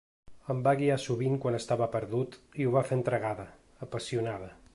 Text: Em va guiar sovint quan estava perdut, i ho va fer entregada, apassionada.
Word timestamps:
Em 0.53 0.61
va 0.67 0.71
guiar 0.79 0.95
sovint 1.03 1.35
quan 1.43 1.57
estava 1.59 1.89
perdut, 1.97 2.39
i 2.63 2.67
ho 2.69 2.73
va 2.79 2.87
fer 2.89 2.99
entregada, 3.01 3.47
apassionada. 3.89 4.55